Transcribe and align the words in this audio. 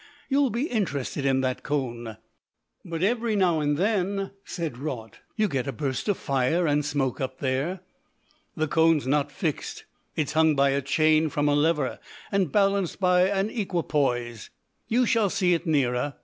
You'll 0.29 0.49
be 0.49 0.63
interested 0.63 1.25
in 1.27 1.41
that 1.41 1.61
cone." 1.61 2.17
"But 2.83 3.03
every 3.03 3.35
now 3.35 3.59
and 3.59 3.77
then," 3.77 4.31
said 4.43 4.79
Raut, 4.79 5.19
"you 5.35 5.47
get 5.47 5.67
a 5.67 5.71
burst 5.71 6.09
of 6.09 6.17
fire 6.17 6.65
and 6.65 6.83
smoke 6.83 7.21
up 7.21 7.37
there." 7.37 7.81
"The 8.55 8.67
cone's 8.67 9.05
not 9.05 9.31
fixed, 9.31 9.83
it's 10.15 10.33
hung 10.33 10.55
by 10.55 10.71
a 10.71 10.81
chain 10.81 11.29
from 11.29 11.47
a 11.47 11.53
lever, 11.53 11.99
and 12.31 12.51
balanced 12.51 12.99
by 12.99 13.29
an 13.29 13.51
equipoise. 13.51 14.49
You 14.87 15.05
shall 15.05 15.29
see 15.29 15.53
it 15.53 15.67
nearer. 15.67 16.15